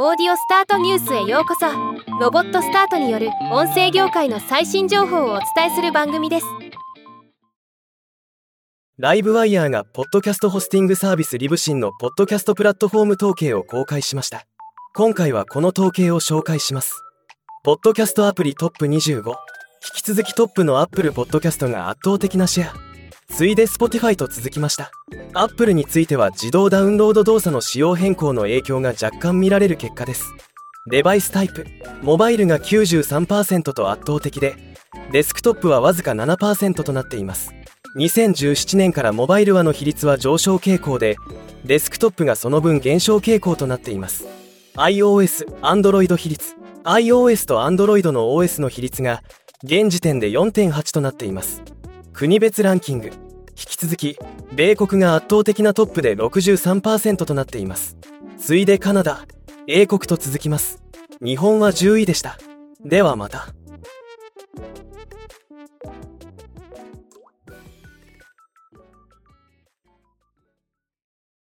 [0.00, 1.66] オーディオスタートニュースへようこそ。
[2.20, 6.46] ロボットスタートによる音声業界の最新情報をお伝えする番組です。
[8.96, 14.46] ライブワイヤーがポッドキャストホスティングサービスリブシンのポッドキャストプラットフォーム統計を公開しました。
[14.94, 17.02] 今回はこの統計を紹介します。
[17.64, 19.34] ポッドキャストアプリトップ25引
[19.96, 22.87] き続きトップのアップルポッドキャストが圧倒的なシェア。
[23.38, 24.90] 次いで Spotify と続きました。
[25.32, 30.34] Apple については自動ダウンロード動作の仕様変更の影響が若干見られる結果です。
[30.90, 31.64] デバイスタイプ
[32.02, 34.56] モバイルが93%と圧倒的で
[35.12, 37.54] デスクトップはわずか7%となっています。
[37.96, 41.16] 2017年からモバイル話の比率は上昇傾向で
[41.64, 44.26] デスクトップがその分減少傾向となっています。
[44.74, 49.22] iOS、Android 比率 iOS と Android の OS の比率が
[49.62, 51.62] 現時点で4.8となっています。
[52.18, 53.10] 国別ランキング。
[53.10, 53.12] 引
[53.54, 54.18] き続き
[54.52, 57.96] 米国が圧倒的なトップで63%となっています。
[58.36, 59.24] 次いでカナダ
[59.68, 60.82] 英国と続きます。
[61.22, 62.36] 日本は10位でした。
[62.84, 63.54] ではまた。